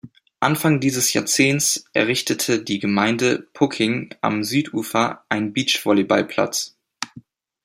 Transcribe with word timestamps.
Anfang 0.39 0.79
dieses 0.79 1.13
Jahrzehnts 1.13 1.85
errichtete 1.93 2.63
die 2.63 2.79
Gemeinde 2.79 3.47
Pucking 3.53 4.09
am 4.21 4.43
Südufer 4.43 5.23
einen 5.29 5.53
Beachvolleyballplatz. 5.53 6.75